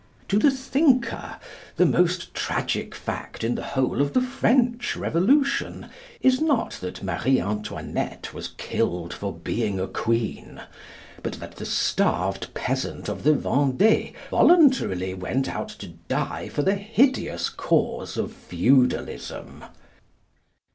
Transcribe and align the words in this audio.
To 0.29 0.39
the 0.39 0.49
thinker, 0.49 1.35
the 1.75 1.85
most 1.85 2.33
tragic 2.33 2.95
fact 2.95 3.43
in 3.43 3.53
the 3.53 3.61
whole 3.61 4.01
of 4.01 4.13
the 4.13 4.19
French 4.21 4.95
Revolution 4.95 5.89
is 6.21 6.41
not 6.41 6.71
that 6.81 7.03
Marie 7.03 7.39
Antoinette 7.39 8.33
was 8.33 8.47
killed 8.57 9.13
for 9.13 9.31
being 9.31 9.79
a 9.79 9.85
queen, 9.87 10.59
but 11.21 11.33
that 11.33 11.57
the 11.57 11.67
starved 11.67 12.51
peasant 12.55 13.09
of 13.09 13.21
the 13.23 13.33
Vendée 13.33 14.15
voluntarily 14.31 15.13
went 15.13 15.47
out 15.47 15.69
to 15.69 15.89
die 16.09 16.49
for 16.49 16.63
the 16.63 16.73
hideous 16.73 17.47
cause 17.49 18.17
of 18.17 18.33
feudalism. 18.33 19.63